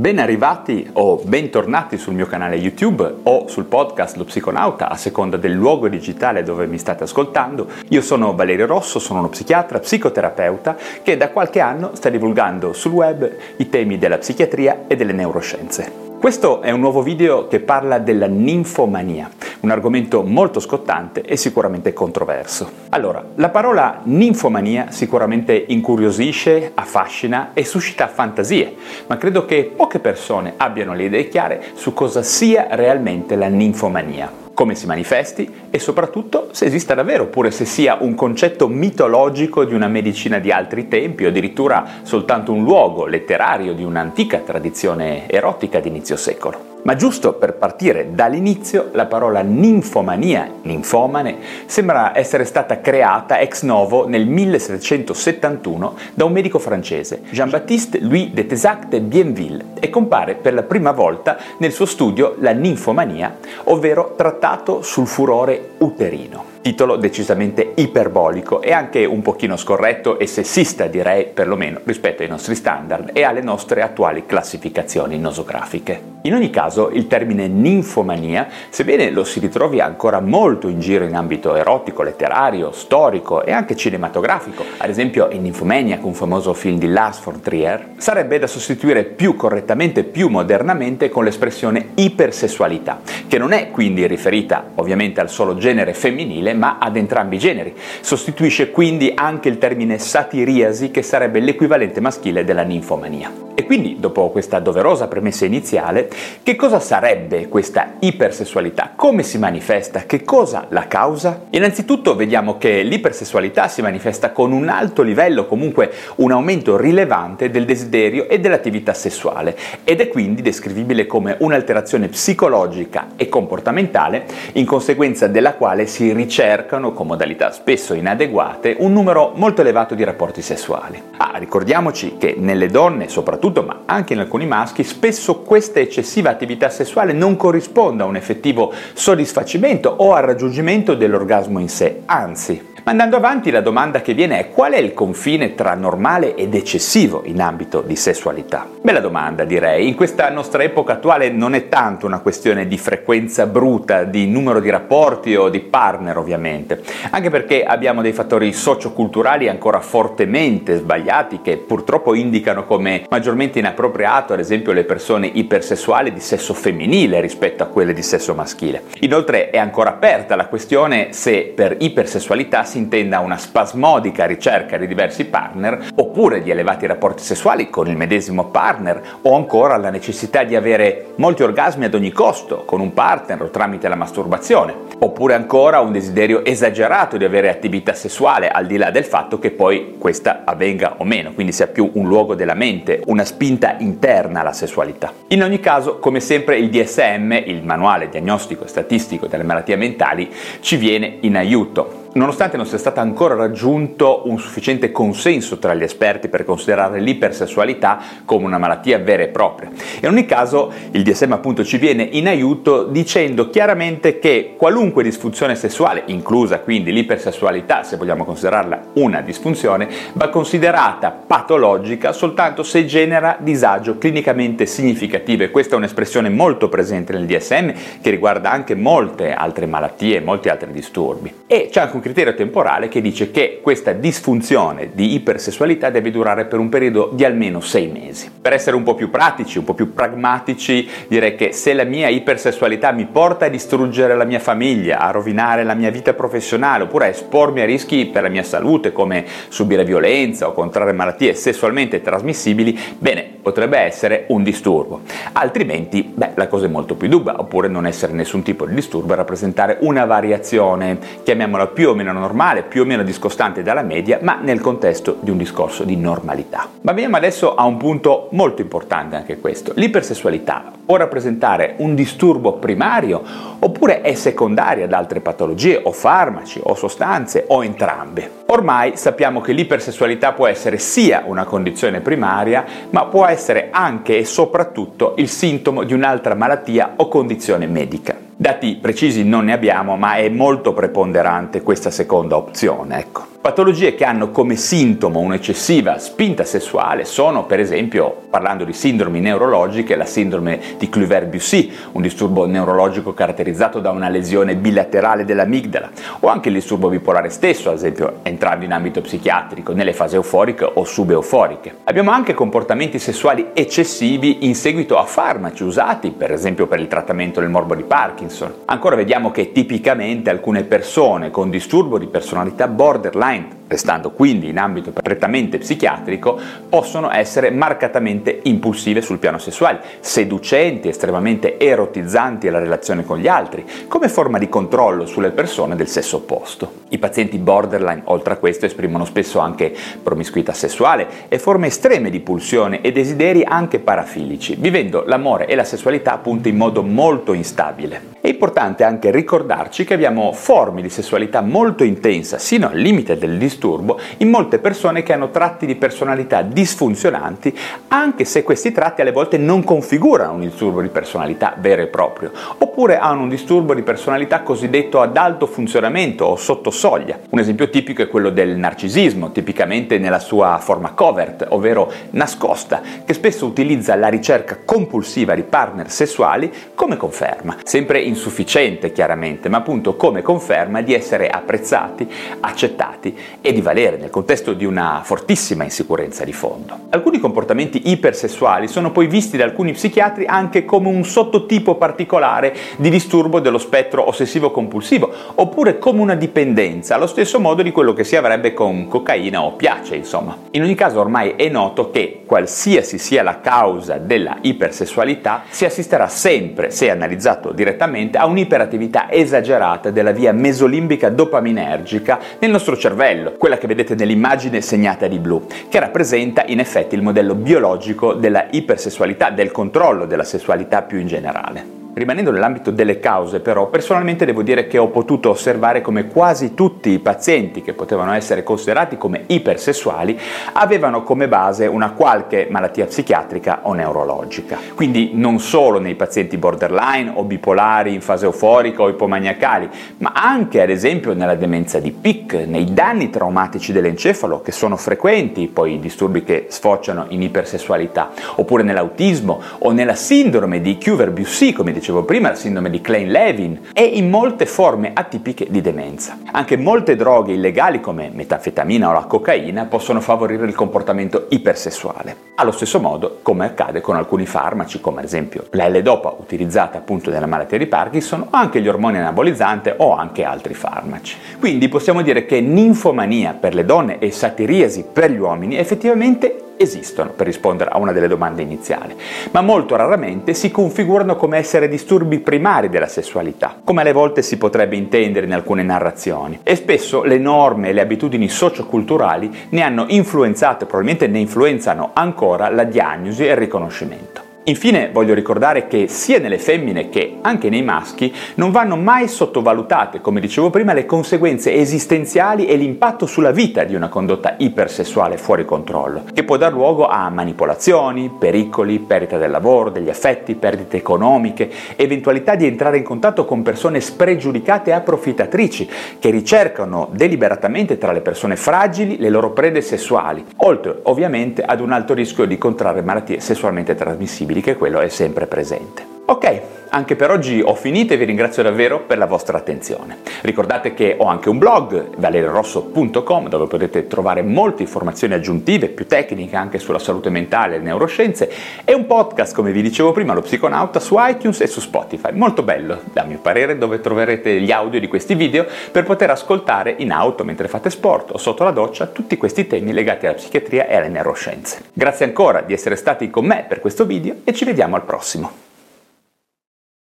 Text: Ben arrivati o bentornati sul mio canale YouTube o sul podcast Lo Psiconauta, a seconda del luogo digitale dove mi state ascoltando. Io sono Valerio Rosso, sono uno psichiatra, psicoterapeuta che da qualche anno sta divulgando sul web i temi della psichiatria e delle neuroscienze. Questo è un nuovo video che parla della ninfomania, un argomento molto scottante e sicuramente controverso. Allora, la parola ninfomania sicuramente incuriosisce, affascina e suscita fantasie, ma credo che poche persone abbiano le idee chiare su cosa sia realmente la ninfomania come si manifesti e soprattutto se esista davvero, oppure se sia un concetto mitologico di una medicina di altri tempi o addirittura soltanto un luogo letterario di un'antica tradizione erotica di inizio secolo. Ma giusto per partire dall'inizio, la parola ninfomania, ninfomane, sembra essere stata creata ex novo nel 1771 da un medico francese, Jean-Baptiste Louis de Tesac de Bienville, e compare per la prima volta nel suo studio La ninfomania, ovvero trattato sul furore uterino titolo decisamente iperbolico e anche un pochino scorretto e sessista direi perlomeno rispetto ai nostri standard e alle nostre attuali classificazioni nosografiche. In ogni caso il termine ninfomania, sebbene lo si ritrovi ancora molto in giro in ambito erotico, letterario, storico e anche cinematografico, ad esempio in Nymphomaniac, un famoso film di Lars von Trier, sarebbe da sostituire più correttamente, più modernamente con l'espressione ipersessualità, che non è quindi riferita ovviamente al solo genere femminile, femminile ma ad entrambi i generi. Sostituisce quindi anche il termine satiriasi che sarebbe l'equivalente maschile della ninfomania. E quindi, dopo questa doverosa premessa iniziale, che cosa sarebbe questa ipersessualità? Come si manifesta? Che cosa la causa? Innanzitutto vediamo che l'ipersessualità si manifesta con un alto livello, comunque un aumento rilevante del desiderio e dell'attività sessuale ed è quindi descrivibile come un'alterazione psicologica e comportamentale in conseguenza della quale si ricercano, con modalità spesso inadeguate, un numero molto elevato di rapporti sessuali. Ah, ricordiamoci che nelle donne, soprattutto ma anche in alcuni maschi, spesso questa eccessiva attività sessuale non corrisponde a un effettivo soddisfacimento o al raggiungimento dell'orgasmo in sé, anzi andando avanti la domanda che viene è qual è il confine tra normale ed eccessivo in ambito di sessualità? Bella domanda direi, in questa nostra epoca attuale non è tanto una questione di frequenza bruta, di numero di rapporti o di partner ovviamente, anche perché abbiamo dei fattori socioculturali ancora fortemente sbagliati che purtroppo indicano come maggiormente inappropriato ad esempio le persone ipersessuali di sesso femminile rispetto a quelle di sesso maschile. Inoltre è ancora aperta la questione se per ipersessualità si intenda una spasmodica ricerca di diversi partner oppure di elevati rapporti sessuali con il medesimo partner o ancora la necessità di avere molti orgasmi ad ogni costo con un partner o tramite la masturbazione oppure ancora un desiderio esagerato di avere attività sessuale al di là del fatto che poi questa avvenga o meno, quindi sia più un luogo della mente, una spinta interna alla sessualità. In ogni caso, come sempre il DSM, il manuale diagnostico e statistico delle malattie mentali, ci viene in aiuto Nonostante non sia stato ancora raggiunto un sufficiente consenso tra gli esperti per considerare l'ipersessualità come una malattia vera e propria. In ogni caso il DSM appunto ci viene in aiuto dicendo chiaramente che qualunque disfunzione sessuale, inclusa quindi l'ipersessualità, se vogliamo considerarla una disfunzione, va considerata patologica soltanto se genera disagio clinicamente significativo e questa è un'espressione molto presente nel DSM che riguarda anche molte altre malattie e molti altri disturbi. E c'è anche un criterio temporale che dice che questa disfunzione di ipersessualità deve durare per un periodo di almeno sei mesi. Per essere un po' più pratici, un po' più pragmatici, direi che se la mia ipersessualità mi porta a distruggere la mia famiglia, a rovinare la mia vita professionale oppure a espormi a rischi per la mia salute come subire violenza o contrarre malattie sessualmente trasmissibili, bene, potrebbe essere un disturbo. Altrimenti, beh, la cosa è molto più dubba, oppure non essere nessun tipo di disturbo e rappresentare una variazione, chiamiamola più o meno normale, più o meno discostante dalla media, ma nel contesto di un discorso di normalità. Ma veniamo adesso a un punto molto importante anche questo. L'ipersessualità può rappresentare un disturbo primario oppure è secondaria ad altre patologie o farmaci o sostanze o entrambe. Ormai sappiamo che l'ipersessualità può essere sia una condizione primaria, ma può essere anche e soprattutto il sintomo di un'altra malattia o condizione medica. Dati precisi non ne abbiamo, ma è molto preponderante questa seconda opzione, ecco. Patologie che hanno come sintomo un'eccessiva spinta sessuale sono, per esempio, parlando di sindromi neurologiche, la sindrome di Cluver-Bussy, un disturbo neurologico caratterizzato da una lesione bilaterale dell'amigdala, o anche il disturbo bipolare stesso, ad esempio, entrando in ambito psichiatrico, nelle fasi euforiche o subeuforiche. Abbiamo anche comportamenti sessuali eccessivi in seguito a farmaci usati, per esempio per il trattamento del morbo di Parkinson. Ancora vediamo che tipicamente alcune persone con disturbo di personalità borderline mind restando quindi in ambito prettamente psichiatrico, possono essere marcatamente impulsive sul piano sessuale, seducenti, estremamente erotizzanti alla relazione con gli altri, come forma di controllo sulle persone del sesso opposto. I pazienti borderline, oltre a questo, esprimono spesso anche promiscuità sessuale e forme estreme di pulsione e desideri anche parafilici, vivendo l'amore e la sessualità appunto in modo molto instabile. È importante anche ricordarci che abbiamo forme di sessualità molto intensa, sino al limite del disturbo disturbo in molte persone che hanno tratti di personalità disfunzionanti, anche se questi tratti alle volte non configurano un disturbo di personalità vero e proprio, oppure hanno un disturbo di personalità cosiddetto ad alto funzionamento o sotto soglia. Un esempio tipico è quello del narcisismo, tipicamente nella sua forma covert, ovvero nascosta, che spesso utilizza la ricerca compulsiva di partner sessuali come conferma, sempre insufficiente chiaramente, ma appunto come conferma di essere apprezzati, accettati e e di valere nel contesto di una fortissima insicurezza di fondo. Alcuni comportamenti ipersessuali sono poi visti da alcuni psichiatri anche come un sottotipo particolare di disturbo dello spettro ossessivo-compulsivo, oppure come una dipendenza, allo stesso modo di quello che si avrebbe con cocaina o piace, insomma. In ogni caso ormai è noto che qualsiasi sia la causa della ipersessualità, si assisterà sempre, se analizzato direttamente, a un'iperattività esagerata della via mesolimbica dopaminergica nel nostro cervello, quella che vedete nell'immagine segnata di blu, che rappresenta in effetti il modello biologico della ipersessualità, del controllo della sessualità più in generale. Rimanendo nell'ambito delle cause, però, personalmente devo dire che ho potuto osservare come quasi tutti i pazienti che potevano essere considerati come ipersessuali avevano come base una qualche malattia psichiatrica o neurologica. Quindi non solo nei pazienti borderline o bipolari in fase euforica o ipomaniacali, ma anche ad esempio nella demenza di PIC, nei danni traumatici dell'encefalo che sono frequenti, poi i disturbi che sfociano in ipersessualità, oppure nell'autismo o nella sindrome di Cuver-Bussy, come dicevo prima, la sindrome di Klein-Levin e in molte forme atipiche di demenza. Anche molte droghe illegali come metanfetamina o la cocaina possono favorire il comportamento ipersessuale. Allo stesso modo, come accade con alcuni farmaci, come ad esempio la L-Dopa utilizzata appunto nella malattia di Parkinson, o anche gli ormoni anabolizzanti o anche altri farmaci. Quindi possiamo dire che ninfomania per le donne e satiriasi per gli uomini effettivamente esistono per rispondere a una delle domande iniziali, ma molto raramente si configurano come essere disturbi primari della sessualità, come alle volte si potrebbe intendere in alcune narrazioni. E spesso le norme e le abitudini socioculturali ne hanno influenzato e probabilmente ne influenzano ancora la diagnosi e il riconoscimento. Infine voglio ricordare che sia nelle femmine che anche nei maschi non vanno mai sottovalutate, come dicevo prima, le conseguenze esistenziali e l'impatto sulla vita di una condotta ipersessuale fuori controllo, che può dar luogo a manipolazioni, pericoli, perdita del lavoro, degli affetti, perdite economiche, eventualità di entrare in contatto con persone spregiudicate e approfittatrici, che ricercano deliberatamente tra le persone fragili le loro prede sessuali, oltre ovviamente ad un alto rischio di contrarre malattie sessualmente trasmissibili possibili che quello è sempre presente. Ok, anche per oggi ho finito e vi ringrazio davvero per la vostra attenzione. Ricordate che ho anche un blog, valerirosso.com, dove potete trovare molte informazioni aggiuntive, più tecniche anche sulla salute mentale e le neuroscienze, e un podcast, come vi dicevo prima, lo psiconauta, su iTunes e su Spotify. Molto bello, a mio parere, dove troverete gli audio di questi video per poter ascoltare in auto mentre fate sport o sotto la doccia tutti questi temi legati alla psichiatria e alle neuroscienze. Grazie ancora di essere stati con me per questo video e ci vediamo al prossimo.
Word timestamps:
Ben 0.00 0.18
arrivati 0.18 0.88
o 0.94 1.20
bentornati 1.22 1.98
sul 1.98 2.14
mio 2.14 2.24
canale 2.24 2.56
YouTube 2.56 3.16
o 3.24 3.48
sul 3.48 3.64
podcast 3.64 4.16
Lo 4.16 4.24
Psiconauta, 4.24 4.88
a 4.88 4.96
seconda 4.96 5.36
del 5.36 5.52
luogo 5.52 5.88
digitale 5.88 6.42
dove 6.42 6.66
mi 6.66 6.78
state 6.78 7.04
ascoltando. 7.04 7.68
Io 7.88 8.00
sono 8.00 8.34
Valerio 8.34 8.64
Rosso, 8.64 8.98
sono 8.98 9.18
uno 9.18 9.28
psichiatra, 9.28 9.78
psicoterapeuta 9.78 10.74
che 11.02 11.18
da 11.18 11.28
qualche 11.28 11.60
anno 11.60 11.90
sta 11.92 12.08
divulgando 12.08 12.72
sul 12.72 12.92
web 12.92 13.30
i 13.56 13.68
temi 13.68 13.98
della 13.98 14.16
psichiatria 14.16 14.84
e 14.86 14.96
delle 14.96 15.12
neuroscienze. 15.12 16.09
Questo 16.20 16.60
è 16.60 16.70
un 16.70 16.80
nuovo 16.80 17.00
video 17.00 17.48
che 17.48 17.60
parla 17.60 17.98
della 17.98 18.26
ninfomania, 18.26 19.30
un 19.60 19.70
argomento 19.70 20.22
molto 20.22 20.60
scottante 20.60 21.22
e 21.22 21.38
sicuramente 21.38 21.94
controverso. 21.94 22.70
Allora, 22.90 23.24
la 23.36 23.48
parola 23.48 24.00
ninfomania 24.02 24.90
sicuramente 24.90 25.54
incuriosisce, 25.54 26.72
affascina 26.74 27.52
e 27.54 27.64
suscita 27.64 28.06
fantasie, 28.06 28.76
ma 29.06 29.16
credo 29.16 29.46
che 29.46 29.72
poche 29.74 29.98
persone 29.98 30.52
abbiano 30.58 30.92
le 30.92 31.04
idee 31.04 31.26
chiare 31.28 31.62
su 31.72 31.94
cosa 31.94 32.22
sia 32.22 32.66
realmente 32.70 33.34
la 33.34 33.48
ninfomania 33.48 34.48
come 34.60 34.74
si 34.74 34.84
manifesti 34.84 35.50
e 35.70 35.78
soprattutto 35.78 36.48
se 36.50 36.66
esista 36.66 36.92
davvero, 36.92 37.22
oppure 37.22 37.50
se 37.50 37.64
sia 37.64 37.96
un 37.98 38.14
concetto 38.14 38.68
mitologico 38.68 39.64
di 39.64 39.72
una 39.72 39.88
medicina 39.88 40.38
di 40.38 40.52
altri 40.52 40.86
tempi 40.86 41.24
o 41.24 41.28
addirittura 41.28 42.00
soltanto 42.02 42.52
un 42.52 42.62
luogo 42.62 43.06
letterario 43.06 43.72
di 43.72 43.84
un'antica 43.84 44.40
tradizione 44.40 45.26
erotica 45.30 45.80
di 45.80 45.88
inizio 45.88 46.16
secolo. 46.16 46.69
Ma 46.82 46.96
giusto 46.96 47.34
per 47.34 47.54
partire 47.54 48.14
dall'inizio, 48.14 48.88
la 48.92 49.04
parola 49.04 49.42
ninfomania, 49.42 50.50
ninfomane, 50.62 51.36
sembra 51.66 52.16
essere 52.16 52.46
stata 52.46 52.80
creata 52.80 53.38
ex 53.38 53.62
novo 53.62 54.08
nel 54.08 54.26
1771 54.26 55.96
da 56.14 56.24
un 56.24 56.32
medico 56.32 56.58
francese, 56.58 57.20
Jean-Baptiste 57.30 58.00
Louis 58.00 58.30
de 58.30 58.46
Tesac 58.46 58.86
de 58.86 59.00
Bienville, 59.00 59.64
e 59.78 59.90
compare 59.90 60.36
per 60.36 60.54
la 60.54 60.62
prima 60.62 60.92
volta 60.92 61.36
nel 61.58 61.72
suo 61.72 61.84
studio 61.84 62.36
La 62.38 62.52
ninfomania, 62.52 63.36
ovvero 63.64 64.14
trattato 64.16 64.80
sul 64.80 65.06
furore 65.06 65.72
uterino 65.78 66.50
titolo 66.60 66.96
decisamente 66.96 67.72
iperbolico 67.76 68.60
e 68.60 68.72
anche 68.72 69.04
un 69.04 69.22
pochino 69.22 69.56
scorretto 69.56 70.18
e 70.18 70.26
sessista 70.26 70.86
direi 70.86 71.26
perlomeno 71.26 71.80
rispetto 71.84 72.22
ai 72.22 72.28
nostri 72.28 72.54
standard 72.54 73.10
e 73.12 73.22
alle 73.22 73.40
nostre 73.40 73.82
attuali 73.82 74.26
classificazioni 74.26 75.18
nosografiche. 75.18 76.18
In 76.22 76.34
ogni 76.34 76.50
caso 76.50 76.90
il 76.90 77.06
termine 77.06 77.48
ninfomania, 77.48 78.46
sebbene 78.68 79.10
lo 79.10 79.24
si 79.24 79.40
ritrovi 79.40 79.80
ancora 79.80 80.20
molto 80.20 80.68
in 80.68 80.78
giro 80.78 81.06
in 81.06 81.14
ambito 81.14 81.54
erotico, 81.54 82.02
letterario, 82.02 82.72
storico 82.72 83.42
e 83.42 83.52
anche 83.52 83.74
cinematografico, 83.74 84.62
ad 84.76 84.90
esempio 84.90 85.30
in 85.30 85.40
Nymphomaniac, 85.40 86.04
un 86.04 86.12
famoso 86.12 86.52
film 86.52 86.78
di 86.78 86.88
Lars 86.88 87.22
von 87.22 87.40
Trier, 87.40 87.92
sarebbe 87.96 88.38
da 88.38 88.46
sostituire 88.46 89.04
più 89.04 89.34
correttamente, 89.34 90.04
più 90.04 90.28
modernamente 90.28 91.08
con 91.08 91.24
l'espressione 91.24 91.92
ipersessualità, 91.94 93.00
che 93.26 93.38
non 93.38 93.52
è 93.52 93.70
quindi 93.70 94.06
riferita 94.06 94.72
ovviamente 94.74 95.20
al 95.20 95.30
solo 95.30 95.56
genere 95.56 95.94
femminile, 95.94 96.49
femminile 96.50 96.54
ma 96.54 96.78
ad 96.78 96.96
entrambi 96.96 97.36
i 97.36 97.38
generi. 97.38 97.74
Sostituisce 98.00 98.70
quindi 98.70 99.12
anche 99.14 99.48
il 99.48 99.58
termine 99.58 99.98
satiriasi 99.98 100.90
che 100.90 101.02
sarebbe 101.02 101.40
l'equivalente 101.40 102.00
maschile 102.00 102.44
della 102.44 102.62
ninfomania. 102.62 103.48
E 103.60 103.66
quindi, 103.66 103.98
dopo 104.00 104.30
questa 104.30 104.58
doverosa 104.58 105.06
premessa 105.06 105.44
iniziale, 105.44 106.08
che 106.42 106.56
cosa 106.56 106.80
sarebbe 106.80 107.46
questa 107.48 107.96
ipersessualità? 107.98 108.92
Come 108.96 109.22
si 109.22 109.36
manifesta? 109.36 110.04
Che 110.06 110.24
cosa 110.24 110.64
la 110.70 110.88
causa? 110.88 111.42
Innanzitutto 111.50 112.16
vediamo 112.16 112.56
che 112.56 112.82
l'ipersessualità 112.82 113.68
si 113.68 113.82
manifesta 113.82 114.30
con 114.30 114.52
un 114.52 114.70
alto 114.70 115.02
livello, 115.02 115.44
comunque 115.44 115.92
un 116.16 116.32
aumento 116.32 116.78
rilevante 116.78 117.50
del 117.50 117.66
desiderio 117.66 118.30
e 118.30 118.40
dell'attività 118.40 118.94
sessuale 118.94 119.54
ed 119.84 120.00
è 120.00 120.08
quindi 120.08 120.40
descrivibile 120.40 121.06
come 121.06 121.36
un'alterazione 121.40 122.08
psicologica 122.08 123.08
e 123.16 123.28
comportamentale 123.28 124.24
in 124.52 124.64
conseguenza 124.64 125.26
della 125.26 125.52
quale 125.52 125.84
si 125.84 126.14
ricercano, 126.40 126.92
con 126.92 127.06
modalità 127.06 127.52
spesso 127.52 127.92
inadeguate, 127.92 128.76
un 128.78 128.94
numero 128.94 129.32
molto 129.34 129.60
elevato 129.60 129.94
di 129.94 130.04
rapporti 130.04 130.40
sessuali. 130.40 131.00
Ah, 131.18 131.36
ricordiamoci 131.36 132.16
che 132.16 132.34
nelle 132.38 132.68
donne, 132.68 133.10
soprattutto 133.10 133.62
ma 133.62 133.82
anche 133.84 134.14
in 134.14 134.20
alcuni 134.20 134.46
maschi, 134.46 134.82
spesso 134.82 135.40
questa 135.40 135.80
eccessiva 135.80 136.30
attività 136.30 136.70
sessuale 136.70 137.12
non 137.12 137.36
corrisponde 137.36 138.04
a 138.04 138.06
un 138.06 138.16
effettivo 138.16 138.72
soddisfacimento 138.94 139.94
o 139.98 140.14
al 140.14 140.22
raggiungimento 140.22 140.94
dell'orgasmo 140.94 141.58
in 141.58 141.68
sé, 141.68 142.02
anzi 142.06 142.68
andando 142.84 143.16
avanti 143.16 143.50
la 143.50 143.60
domanda 143.60 144.00
che 144.00 144.14
viene 144.14 144.38
è 144.38 144.50
qual 144.50 144.72
è 144.72 144.78
il 144.78 144.94
confine 144.94 145.54
tra 145.54 145.74
normale 145.74 146.34
ed 146.34 146.54
eccessivo 146.54 147.22
in 147.24 147.40
ambito 147.40 147.80
di 147.80 147.96
sessualità? 147.96 148.66
Bella 148.80 149.00
domanda 149.00 149.44
direi, 149.44 149.88
in 149.88 149.94
questa 149.94 150.30
nostra 150.30 150.62
epoca 150.62 150.94
attuale 150.94 151.30
non 151.30 151.54
è 151.54 151.68
tanto 151.68 152.06
una 152.06 152.20
questione 152.20 152.66
di 152.66 152.78
frequenza 152.78 153.46
bruta, 153.46 154.04
di 154.04 154.26
numero 154.26 154.60
di 154.60 154.70
rapporti 154.70 155.34
o 155.36 155.48
di 155.48 155.60
partner 155.60 156.16
ovviamente, 156.16 156.82
anche 157.10 157.30
perché 157.30 157.64
abbiamo 157.64 158.02
dei 158.02 158.12
fattori 158.12 158.52
socioculturali 158.52 159.48
ancora 159.48 159.80
fortemente 159.80 160.76
sbagliati 160.76 161.40
che 161.42 161.58
purtroppo 161.58 162.14
indicano 162.14 162.64
come 162.64 163.04
maggiormente 163.08 163.58
inappropriato 163.58 164.32
ad 164.32 164.40
esempio 164.40 164.72
le 164.72 164.84
persone 164.84 165.26
ipersessuali 165.26 166.12
di 166.12 166.20
sesso 166.20 166.54
femminile 166.54 167.20
rispetto 167.20 167.62
a 167.62 167.66
quelle 167.66 167.92
di 167.92 168.02
sesso 168.02 168.34
maschile. 168.34 168.84
Inoltre 169.00 169.50
è 169.50 169.58
ancora 169.58 169.90
aperta 169.90 170.36
la 170.36 170.46
questione 170.46 171.08
se 171.12 171.52
per 171.54 171.76
ipersessualità 171.78 172.64
si 172.70 172.78
intenda 172.78 173.18
una 173.18 173.36
spasmodica 173.36 174.26
ricerca 174.26 174.78
di 174.78 174.86
diversi 174.86 175.24
partner 175.24 175.88
oppure 175.96 176.40
di 176.40 176.52
elevati 176.52 176.86
rapporti 176.86 177.24
sessuali 177.24 177.68
con 177.68 177.88
il 177.88 177.96
medesimo 177.96 178.46
partner 178.46 179.18
o 179.22 179.34
ancora 179.34 179.76
la 179.76 179.90
necessità 179.90 180.44
di 180.44 180.54
avere 180.54 181.06
molti 181.16 181.42
orgasmi 181.42 181.86
ad 181.86 181.94
ogni 181.94 182.12
costo 182.12 182.62
con 182.64 182.80
un 182.80 182.94
partner 182.94 183.42
o 183.42 183.50
tramite 183.50 183.88
la 183.88 183.96
masturbazione 183.96 184.74
oppure 185.00 185.34
ancora 185.34 185.80
un 185.80 185.90
desiderio 185.90 186.44
esagerato 186.44 187.16
di 187.16 187.24
avere 187.24 187.48
attività 187.48 187.92
sessuale 187.92 188.48
al 188.48 188.66
di 188.66 188.76
là 188.76 188.92
del 188.92 189.04
fatto 189.04 189.40
che 189.40 189.50
poi 189.50 189.96
questa 189.98 190.42
avvenga 190.44 190.94
o 190.98 191.04
meno, 191.04 191.32
quindi 191.32 191.52
sia 191.52 191.66
più 191.66 191.90
un 191.94 192.06
luogo 192.06 192.36
della 192.36 192.54
mente, 192.54 193.02
una 193.06 193.24
spinta 193.24 193.76
interna 193.78 194.40
alla 194.40 194.52
sessualità. 194.52 195.12
In 195.28 195.42
ogni 195.42 195.58
caso, 195.58 195.98
come 195.98 196.20
sempre 196.20 196.58
il 196.58 196.70
DSM, 196.70 197.32
il 197.46 197.64
manuale 197.64 198.08
diagnostico 198.08 198.64
e 198.64 198.68
statistico 198.68 199.26
delle 199.26 199.42
malattie 199.42 199.74
mentali, 199.76 200.30
ci 200.60 200.76
viene 200.76 201.16
in 201.20 201.36
aiuto 201.36 201.99
Nonostante 202.12 202.56
non 202.56 202.66
sia 202.66 202.76
stato 202.76 202.98
ancora 202.98 203.36
raggiunto 203.36 204.22
un 204.24 204.36
sufficiente 204.40 204.90
consenso 204.90 205.58
tra 205.58 205.74
gli 205.74 205.84
esperti 205.84 206.26
per 206.26 206.44
considerare 206.44 206.98
l'ipersessualità 206.98 208.00
come 208.24 208.46
una 208.46 208.58
malattia 208.58 208.98
vera 208.98 209.22
e 209.22 209.28
propria. 209.28 209.70
In 210.02 210.08
ogni 210.08 210.26
caso 210.26 210.72
il 210.90 211.04
DSM 211.04 211.30
appunto 211.30 211.62
ci 211.62 211.78
viene 211.78 212.02
in 212.02 212.26
aiuto 212.26 212.82
dicendo 212.82 213.48
chiaramente 213.48 214.18
che 214.18 214.54
qualunque 214.56 215.04
disfunzione 215.04 215.54
sessuale, 215.54 216.02
inclusa 216.06 216.58
quindi 216.58 216.92
l'ipersessualità, 216.92 217.84
se 217.84 217.96
vogliamo 217.96 218.24
considerarla 218.24 218.80
una 218.94 219.20
disfunzione, 219.20 219.88
va 220.14 220.30
considerata 220.30 221.12
patologica 221.12 222.12
soltanto 222.12 222.64
se 222.64 222.86
genera 222.86 223.36
disagio 223.38 223.98
clinicamente 223.98 224.66
significativo 224.66 225.44
e 225.44 225.50
questa 225.52 225.74
è 225.74 225.78
un'espressione 225.78 226.28
molto 226.28 226.68
presente 226.68 227.12
nel 227.12 227.26
DSM 227.26 227.70
che 228.00 228.10
riguarda 228.10 228.50
anche 228.50 228.74
molte 228.74 229.32
altre 229.32 229.66
malattie 229.66 230.16
e 230.16 230.20
molti 230.20 230.48
altri 230.48 230.72
disturbi. 230.72 231.32
E 231.46 231.68
c'è 231.70 231.82
anche 231.82 231.94
un 231.94 231.99
criterio 232.00 232.34
temporale 232.34 232.88
che 232.88 233.00
dice 233.00 233.30
che 233.30 233.60
questa 233.62 233.92
disfunzione 233.92 234.90
di 234.92 235.14
ipersessualità 235.14 235.90
deve 235.90 236.10
durare 236.10 236.46
per 236.46 236.58
un 236.58 236.68
periodo 236.68 237.10
di 237.12 237.24
almeno 237.24 237.60
sei 237.60 237.88
mesi. 237.88 238.30
Per 238.40 238.52
essere 238.52 238.76
un 238.76 238.82
po' 238.82 238.94
più 238.94 239.10
pratici, 239.10 239.58
un 239.58 239.64
po' 239.64 239.74
più 239.74 239.92
pragmatici, 239.92 240.88
direi 241.08 241.34
che 241.36 241.52
se 241.52 241.72
la 241.74 241.84
mia 241.84 242.08
ipersessualità 242.08 242.92
mi 242.92 243.06
porta 243.06 243.46
a 243.46 243.48
distruggere 243.48 244.16
la 244.16 244.24
mia 244.24 244.38
famiglia, 244.38 244.98
a 244.98 245.10
rovinare 245.10 245.64
la 245.64 245.74
mia 245.74 245.90
vita 245.90 246.14
professionale 246.14 246.84
oppure 246.84 247.06
a 247.06 247.08
espormi 247.08 247.60
a 247.60 247.64
rischi 247.64 248.06
per 248.06 248.22
la 248.22 248.28
mia 248.28 248.42
salute 248.42 248.92
come 248.92 249.24
subire 249.48 249.84
violenza 249.84 250.48
o 250.48 250.52
contrarre 250.52 250.92
malattie 250.92 251.34
sessualmente 251.34 252.00
trasmissibili, 252.00 252.78
bene, 252.98 253.38
potrebbe 253.42 253.78
essere 253.78 254.24
un 254.28 254.42
disturbo. 254.42 255.00
Altrimenti, 255.32 256.02
beh, 256.02 256.32
la 256.34 256.48
cosa 256.48 256.66
è 256.66 256.68
molto 256.68 256.94
più 256.94 257.08
dubba, 257.08 257.34
oppure 257.38 257.68
non 257.68 257.86
essere 257.86 258.12
nessun 258.12 258.42
tipo 258.42 258.66
di 258.66 258.74
disturbo 258.74 259.12
e 259.12 259.16
rappresentare 259.16 259.78
una 259.80 260.04
variazione, 260.04 260.98
chiamiamola 261.22 261.68
più 261.68 261.89
o 261.90 261.94
meno 261.94 262.12
normale, 262.12 262.62
più 262.62 262.82
o 262.82 262.84
meno 262.84 263.02
discostante 263.02 263.62
dalla 263.62 263.82
media, 263.82 264.18
ma 264.22 264.38
nel 264.40 264.60
contesto 264.60 265.16
di 265.20 265.30
un 265.30 265.36
discorso 265.36 265.84
di 265.84 265.96
normalità. 265.96 266.68
Ma 266.82 266.92
veniamo 266.92 267.16
adesso 267.16 267.54
a 267.54 267.64
un 267.64 267.76
punto 267.76 268.28
molto 268.32 268.62
importante 268.62 269.16
anche 269.16 269.38
questo. 269.38 269.72
L'ipersessualità 269.74 270.72
può 270.84 270.96
rappresentare 270.96 271.74
un 271.78 271.94
disturbo 271.94 272.54
primario 272.54 273.22
oppure 273.58 274.00
è 274.00 274.14
secondaria 274.14 274.84
ad 274.84 274.92
altre 274.92 275.20
patologie 275.20 275.80
o 275.82 275.92
farmaci 275.92 276.60
o 276.62 276.74
sostanze 276.74 277.44
o 277.48 277.62
entrambe. 277.62 278.38
Ormai 278.46 278.96
sappiamo 278.96 279.40
che 279.40 279.52
l'ipersessualità 279.52 280.32
può 280.32 280.46
essere 280.46 280.78
sia 280.78 281.22
una 281.26 281.44
condizione 281.44 282.00
primaria, 282.00 282.64
ma 282.90 283.04
può 283.04 283.26
essere 283.26 283.68
anche 283.70 284.18
e 284.18 284.24
soprattutto 284.24 285.14
il 285.18 285.28
sintomo 285.28 285.84
di 285.84 285.92
un'altra 285.92 286.34
malattia 286.34 286.94
o 286.96 287.08
condizione 287.08 287.66
medica. 287.66 288.29
Dati 288.40 288.78
precisi 288.80 289.22
non 289.22 289.44
ne 289.44 289.52
abbiamo, 289.52 289.96
ma 289.98 290.14
è 290.14 290.30
molto 290.30 290.72
preponderante 290.72 291.60
questa 291.60 291.90
seconda 291.90 292.38
opzione, 292.38 292.98
ecco. 292.98 293.26
Patologie 293.42 293.94
che 293.94 294.04
hanno 294.04 294.30
come 294.32 294.54
sintomo 294.54 295.20
un'eccessiva 295.20 295.96
spinta 295.96 296.44
sessuale 296.44 297.06
sono, 297.06 297.46
per 297.46 297.58
esempio, 297.58 298.14
parlando 298.28 298.64
di 298.64 298.74
sindromi 298.74 299.18
neurologiche, 299.18 299.96
la 299.96 300.04
sindrome 300.04 300.60
di 300.76 300.90
Cluver-Bussy, 300.90 301.72
un 301.92 302.02
disturbo 302.02 302.44
neurologico 302.44 303.14
caratterizzato 303.14 303.80
da 303.80 303.92
una 303.92 304.10
lesione 304.10 304.56
bilaterale 304.56 305.24
dell'amigdala, 305.24 305.88
o 306.20 306.28
anche 306.28 306.48
il 306.48 306.56
disturbo 306.56 306.90
bipolare 306.90 307.30
stesso, 307.30 307.70
ad 307.70 307.76
esempio, 307.76 308.16
entrando 308.24 308.66
in 308.66 308.74
ambito 308.74 309.00
psichiatrico, 309.00 309.72
nelle 309.72 309.94
fasi 309.94 310.16
euforiche 310.16 310.70
o 310.74 310.84
subeuforiche. 310.84 311.76
Abbiamo 311.84 312.10
anche 312.10 312.34
comportamenti 312.34 312.98
sessuali 312.98 313.52
eccessivi 313.54 314.44
in 314.44 314.54
seguito 314.54 314.98
a 314.98 315.04
farmaci 315.04 315.64
usati, 315.64 316.10
per 316.10 316.30
esempio 316.30 316.66
per 316.66 316.78
il 316.78 316.88
trattamento 316.88 317.40
del 317.40 317.48
morbo 317.48 317.74
di 317.74 317.84
Parkinson. 317.84 318.52
Ancora 318.66 318.96
vediamo 318.96 319.30
che 319.30 319.50
tipicamente 319.50 320.28
alcune 320.28 320.64
persone 320.64 321.30
con 321.30 321.48
disturbo 321.48 321.96
di 321.96 322.06
personalità 322.06 322.68
borderline 322.68 323.28
mind 323.30 323.59
restando 323.70 324.10
quindi 324.10 324.48
in 324.48 324.58
ambito 324.58 324.90
prettamente 324.90 325.58
psichiatrico, 325.58 326.38
possono 326.68 327.12
essere 327.12 327.50
marcatamente 327.52 328.40
impulsive 328.42 329.00
sul 329.00 329.18
piano 329.18 329.38
sessuale, 329.38 329.80
seducenti, 330.00 330.88
estremamente 330.88 331.56
erotizzanti 331.56 332.48
alla 332.48 332.58
relazione 332.58 333.04
con 333.04 333.18
gli 333.18 333.28
altri, 333.28 333.64
come 333.86 334.08
forma 334.08 334.38
di 334.38 334.48
controllo 334.48 335.06
sulle 335.06 335.30
persone 335.30 335.76
del 335.76 335.86
sesso 335.86 336.16
opposto. 336.16 336.78
I 336.88 336.98
pazienti 336.98 337.38
borderline, 337.38 338.02
oltre 338.06 338.34
a 338.34 338.36
questo, 338.38 338.66
esprimono 338.66 339.04
spesso 339.04 339.38
anche 339.38 339.72
promiscuità 340.02 340.52
sessuale 340.52 341.28
e 341.28 341.38
forme 341.38 341.68
estreme 341.68 342.10
di 342.10 342.18
pulsione 342.18 342.80
e 342.80 342.90
desideri 342.90 343.44
anche 343.44 343.78
parafilici, 343.78 344.56
vivendo 344.58 345.04
l'amore 345.06 345.46
e 345.46 345.54
la 345.54 345.62
sessualità 345.62 346.12
appunto 346.12 346.48
in 346.48 346.56
modo 346.56 346.82
molto 346.82 347.32
instabile. 347.32 348.18
È 348.20 348.28
importante 348.28 348.82
anche 348.82 349.12
ricordarci 349.12 349.84
che 349.84 349.94
abbiamo 349.94 350.32
forme 350.32 350.82
di 350.82 350.90
sessualità 350.90 351.40
molto 351.40 351.84
intensa, 351.84 352.38
sino 352.38 352.68
al 352.68 352.76
limite 352.76 353.16
del 353.16 353.38
disturbo 353.38 353.58
disturbo 353.60 354.00
in 354.18 354.30
molte 354.30 354.58
persone 354.58 355.02
che 355.02 355.12
hanno 355.12 355.28
tratti 355.28 355.66
di 355.66 355.74
personalità 355.74 356.40
disfunzionanti, 356.40 357.54
anche 357.88 358.24
se 358.24 358.42
questi 358.42 358.72
tratti 358.72 359.02
alle 359.02 359.12
volte 359.12 359.36
non 359.36 359.62
configurano 359.62 360.32
un 360.32 360.40
disturbo 360.40 360.80
di 360.80 360.88
personalità 360.88 361.54
vero 361.58 361.82
e 361.82 361.86
proprio, 361.88 362.32
oppure 362.56 362.96
hanno 362.98 363.22
un 363.22 363.28
disturbo 363.28 363.74
di 363.74 363.82
personalità 363.82 364.40
cosiddetto 364.40 365.00
ad 365.02 365.16
alto 365.16 365.46
funzionamento 365.46 366.24
o 366.24 366.36
sotto 366.36 366.70
soglia. 366.70 367.18
Un 367.28 367.38
esempio 367.38 367.68
tipico 367.68 368.00
è 368.00 368.08
quello 368.08 368.30
del 368.30 368.56
narcisismo, 368.56 369.30
tipicamente 369.30 369.98
nella 369.98 370.18
sua 370.18 370.58
forma 370.58 370.92
covert, 370.92 371.46
ovvero 371.50 371.92
nascosta, 372.10 372.80
che 373.04 373.12
spesso 373.12 373.44
utilizza 373.44 373.94
la 373.94 374.08
ricerca 374.08 374.58
compulsiva 374.64 375.34
di 375.34 375.42
partner 375.42 375.90
sessuali 375.90 376.50
come 376.74 376.96
conferma, 376.96 377.56
sempre 377.64 378.00
insufficiente 378.00 378.92
chiaramente, 378.92 379.48
ma 379.48 379.58
appunto 379.58 379.96
come 379.96 380.22
conferma 380.22 380.80
di 380.80 380.94
essere 380.94 381.28
apprezzati, 381.28 382.08
accettati 382.40 383.16
e 383.40 383.49
e 383.50 383.52
di 383.52 383.60
valere 383.60 383.96
nel 383.96 384.10
contesto 384.10 384.52
di 384.52 384.64
una 384.64 385.00
fortissima 385.02 385.64
insicurezza 385.64 386.24
di 386.24 386.32
fondo. 386.32 386.78
Alcuni 386.90 387.18
comportamenti 387.18 387.90
ipersessuali 387.90 388.68
sono 388.68 388.92
poi 388.92 389.08
visti 389.08 389.36
da 389.36 389.44
alcuni 389.44 389.72
psichiatri 389.72 390.24
anche 390.24 390.64
come 390.64 390.88
un 390.88 391.04
sottotipo 391.04 391.74
particolare 391.74 392.54
di 392.76 392.88
disturbo 392.90 393.40
dello 393.40 393.58
spettro 393.58 394.06
ossessivo-compulsivo, 394.08 395.12
oppure 395.34 395.78
come 395.78 396.00
una 396.00 396.14
dipendenza, 396.14 396.94
allo 396.94 397.08
stesso 397.08 397.40
modo 397.40 397.62
di 397.62 397.72
quello 397.72 397.92
che 397.92 398.04
si 398.04 398.14
avrebbe 398.14 398.54
con 398.54 398.86
cocaina 398.86 399.42
o 399.42 399.52
piace, 399.52 399.96
insomma. 399.96 400.36
In 400.52 400.62
ogni 400.62 400.76
caso 400.76 401.00
ormai 401.00 401.34
è 401.36 401.48
noto 401.48 401.90
che 401.90 402.22
qualsiasi 402.24 402.98
sia 402.98 403.24
la 403.24 403.40
causa 403.40 403.98
della 403.98 404.38
ipersessualità, 404.42 405.42
si 405.48 405.64
assisterà 405.64 406.06
sempre, 406.06 406.70
se 406.70 406.88
analizzato 406.88 407.50
direttamente, 407.50 408.16
a 408.16 408.26
un'iperattività 408.26 409.10
esagerata 409.10 409.90
della 409.90 410.12
via 410.12 410.32
mesolimbica 410.32 411.08
dopaminergica 411.08 412.20
nel 412.38 412.52
nostro 412.52 412.76
cervello, 412.76 413.38
quella 413.40 413.56
che 413.56 413.66
vedete 413.66 413.94
nell'immagine 413.94 414.60
segnata 414.60 415.08
di 415.08 415.18
blu, 415.18 415.46
che 415.70 415.80
rappresenta 415.80 416.44
in 416.44 416.58
effetti 416.58 416.94
il 416.94 417.00
modello 417.00 417.34
biologico 417.34 418.12
della 418.12 418.48
ipersessualità, 418.50 419.30
del 419.30 419.50
controllo 419.50 420.04
della 420.04 420.24
sessualità 420.24 420.82
più 420.82 420.98
in 420.98 421.06
generale. 421.06 421.79
Rimanendo 421.92 422.30
nell'ambito 422.30 422.70
delle 422.70 423.00
cause, 423.00 423.40
però, 423.40 423.68
personalmente 423.68 424.24
devo 424.24 424.42
dire 424.42 424.68
che 424.68 424.78
ho 424.78 424.88
potuto 424.88 425.30
osservare 425.30 425.80
come 425.80 426.06
quasi 426.06 426.54
tutti 426.54 426.90
i 426.90 427.00
pazienti 427.00 427.62
che 427.62 427.72
potevano 427.72 428.12
essere 428.12 428.44
considerati 428.44 428.96
come 428.96 429.24
ipersessuali 429.26 430.16
avevano 430.52 431.02
come 431.02 431.26
base 431.26 431.66
una 431.66 431.90
qualche 431.90 432.46
malattia 432.48 432.86
psichiatrica 432.86 433.60
o 433.62 433.72
neurologica. 433.72 434.56
Quindi 434.76 435.10
non 435.14 435.40
solo 435.40 435.80
nei 435.80 435.96
pazienti 435.96 436.36
borderline 436.36 437.10
o 437.12 437.24
bipolari 437.24 437.92
in 437.92 438.00
fase 438.00 438.24
euforica 438.26 438.82
o 438.82 438.88
ipomaniacali, 438.88 439.68
ma 439.98 440.12
anche 440.14 440.62
ad 440.62 440.70
esempio 440.70 441.12
nella 441.12 441.34
demenza 441.34 441.80
di 441.80 441.90
PIC, 441.90 442.44
nei 442.46 442.72
danni 442.72 443.10
traumatici 443.10 443.72
dell'encefalo 443.72 444.42
che 444.42 444.52
sono 444.52 444.76
frequenti, 444.76 445.48
poi 445.48 445.74
i 445.74 445.80
disturbi 445.80 446.22
che 446.22 446.46
sfociano 446.50 447.06
in 447.08 447.20
ipersessualità, 447.20 448.10
oppure 448.36 448.62
nell'autismo 448.62 449.42
o 449.58 449.72
nella 449.72 449.96
sindrome 449.96 450.60
di 450.60 450.78
Cuver-Bussy, 450.78 451.52
come 451.52 451.72
dicevo 451.72 451.89
prima, 452.04 452.28
la 452.28 452.34
sindrome 452.34 452.70
di 452.70 452.80
Klein-Levin 452.80 453.68
e 453.72 453.82
in 453.82 454.08
molte 454.08 454.46
forme 454.46 454.92
atipiche 454.94 455.46
di 455.50 455.60
demenza. 455.60 456.18
Anche 456.30 456.56
molte 456.56 456.96
droghe 456.96 457.32
illegali 457.32 457.80
come 457.80 458.10
metanfetamina 458.12 458.88
o 458.88 458.92
la 458.92 459.04
cocaina 459.04 459.66
possono 459.66 460.00
favorire 460.00 460.46
il 460.46 460.54
comportamento 460.54 461.26
ipersessuale. 461.28 462.28
Allo 462.36 462.52
stesso 462.52 462.80
modo, 462.80 463.18
come 463.22 463.44
accade 463.44 463.80
con 463.80 463.96
alcuni 463.96 464.24
farmaci, 464.24 464.80
come 464.80 465.00
ad 465.00 465.04
esempio 465.04 465.46
la 465.50 465.68
L-Dopa 465.68 466.14
utilizzata 466.18 466.78
appunto 466.78 467.10
nella 467.10 467.26
malattia 467.26 467.58
di 467.58 467.66
Parkinson, 467.66 468.20
o 468.22 468.28
anche 468.30 468.60
gli 468.62 468.68
ormoni 468.68 468.98
anabolizzanti 468.98 469.72
o 469.76 469.94
anche 469.94 470.24
altri 470.24 470.54
farmaci. 470.54 471.16
Quindi 471.38 471.68
possiamo 471.68 472.02
dire 472.02 472.24
che 472.24 472.40
ninfomania 472.40 473.34
per 473.34 473.54
le 473.54 473.64
donne 473.64 473.98
e 473.98 474.10
satiriasi 474.10 474.86
per 474.92 475.10
gli 475.10 475.18
uomini 475.18 475.56
effettivamente 475.56 476.44
esistono 476.60 477.10
per 477.10 477.26
rispondere 477.26 477.70
a 477.70 477.78
una 477.78 477.92
delle 477.92 478.08
domande 478.08 478.42
iniziali, 478.42 478.94
ma 479.30 479.40
molto 479.40 479.76
raramente 479.76 480.34
si 480.34 480.50
configurano 480.50 481.16
come 481.16 481.38
essere 481.38 481.68
disturbi 481.68 482.18
primari 482.18 482.68
della 482.68 482.86
sessualità, 482.86 483.56
come 483.64 483.80
alle 483.80 483.92
volte 483.92 484.22
si 484.22 484.36
potrebbe 484.36 484.76
intendere 484.76 485.26
in 485.26 485.32
alcune 485.32 485.62
narrazioni. 485.62 486.40
E 486.42 486.54
spesso 486.56 487.02
le 487.02 487.18
norme 487.18 487.70
e 487.70 487.72
le 487.72 487.80
abitudini 487.80 488.28
socioculturali 488.28 489.30
ne 489.50 489.62
hanno 489.62 489.86
influenzato 489.88 490.64
e 490.64 490.66
probabilmente 490.66 491.06
ne 491.06 491.18
influenzano 491.18 491.90
ancora 491.94 492.50
la 492.50 492.64
diagnosi 492.64 493.26
e 493.26 493.30
il 493.30 493.36
riconoscimento. 493.36 494.29
Infine 494.44 494.88
voglio 494.90 495.12
ricordare 495.12 495.66
che 495.66 495.86
sia 495.86 496.18
nelle 496.18 496.38
femmine 496.38 496.88
che 496.88 497.18
anche 497.20 497.50
nei 497.50 497.62
maschi 497.62 498.10
non 498.36 498.50
vanno 498.50 498.74
mai 498.74 499.06
sottovalutate, 499.06 500.00
come 500.00 500.18
dicevo 500.18 500.48
prima, 500.48 500.72
le 500.72 500.86
conseguenze 500.86 501.52
esistenziali 501.52 502.46
e 502.46 502.56
l'impatto 502.56 503.04
sulla 503.04 503.32
vita 503.32 503.64
di 503.64 503.74
una 503.74 503.90
condotta 503.90 504.36
ipersessuale 504.38 505.18
fuori 505.18 505.44
controllo, 505.44 506.04
che 506.14 506.24
può 506.24 506.38
dar 506.38 506.52
luogo 506.52 506.88
a 506.88 507.10
manipolazioni, 507.10 508.10
pericoli, 508.18 508.78
perdita 508.78 509.18
del 509.18 509.30
lavoro, 509.30 509.68
degli 509.68 509.90
affetti, 509.90 510.34
perdite 510.34 510.78
economiche, 510.78 511.50
eventualità 511.76 512.34
di 512.34 512.46
entrare 512.46 512.78
in 512.78 512.82
contatto 512.84 513.26
con 513.26 513.42
persone 513.42 513.82
spregiudicate 513.82 514.70
e 514.70 514.72
approfittatrici, 514.72 515.68
che 515.98 516.08
ricercano 516.08 516.88
deliberatamente 516.92 517.76
tra 517.76 517.92
le 517.92 518.00
persone 518.00 518.36
fragili 518.36 518.96
le 518.96 519.10
loro 519.10 519.32
prede 519.32 519.60
sessuali, 519.60 520.24
oltre 520.38 520.78
ovviamente 520.84 521.42
ad 521.42 521.60
un 521.60 521.72
alto 521.72 521.92
rischio 521.92 522.24
di 522.24 522.38
contrarre 522.38 522.80
malattie 522.80 523.20
sessualmente 523.20 523.74
trasmissibili 523.74 524.28
possibili 524.30 524.42
che 524.42 524.56
quello 524.56 524.80
è 524.80 524.88
sempre 524.88 525.26
presente. 525.26 525.99
Ok, 526.06 526.40
anche 526.70 526.96
per 526.96 527.10
oggi 527.10 527.40
ho 527.40 527.54
finito 527.54 527.94
e 527.94 527.96
vi 527.96 528.04
ringrazio 528.04 528.42
davvero 528.42 528.80
per 528.80 528.98
la 528.98 529.06
vostra 529.06 529.38
attenzione. 529.38 529.98
Ricordate 530.22 530.74
che 530.74 530.96
ho 530.98 531.06
anche 531.06 531.28
un 531.28 531.38
blog, 531.38 531.96
valerirosso.com, 531.96 533.28
dove 533.28 533.46
potete 533.46 533.86
trovare 533.86 534.22
molte 534.22 534.62
informazioni 534.62 535.14
aggiuntive, 535.14 535.68
più 535.68 535.86
tecniche 535.86 536.36
anche 536.36 536.58
sulla 536.58 536.78
salute 536.78 537.10
mentale 537.10 537.54
e 537.54 537.58
le 537.58 537.64
neuroscienze, 537.64 538.30
e 538.64 538.74
un 538.74 538.86
podcast, 538.86 539.34
come 539.34 539.52
vi 539.52 539.62
dicevo 539.62 539.92
prima, 539.92 540.12
lo 540.12 540.20
psiconauta, 540.20 540.80
su 540.80 540.96
iTunes 540.98 541.40
e 541.40 541.46
su 541.46 541.60
Spotify. 541.60 542.12
Molto 542.12 542.42
bello, 542.42 542.80
a 542.94 543.04
mio 543.04 543.18
parere, 543.18 543.58
dove 543.58 543.80
troverete 543.80 544.40
gli 544.40 544.50
audio 544.50 544.78
di 544.78 544.88
questi 544.88 545.14
video 545.14 545.46
per 545.72 545.84
poter 545.84 546.10
ascoltare 546.10 546.74
in 546.78 546.92
auto 546.92 547.24
mentre 547.24 547.48
fate 547.48 547.70
sport 547.70 548.12
o 548.12 548.18
sotto 548.18 548.44
la 548.44 548.52
doccia 548.52 548.86
tutti 548.86 549.16
questi 549.16 549.46
temi 549.46 549.72
legati 549.72 550.06
alla 550.06 550.16
psichiatria 550.16 550.66
e 550.66 550.76
alle 550.76 550.88
neuroscienze. 550.88 551.62
Grazie 551.72 552.06
ancora 552.06 552.42
di 552.42 552.52
essere 552.52 552.76
stati 552.76 553.10
con 553.10 553.24
me 553.24 553.44
per 553.48 553.60
questo 553.60 553.84
video 553.84 554.16
e 554.24 554.32
ci 554.32 554.44
vediamo 554.44 554.76
al 554.76 554.84
prossimo. 554.84 555.49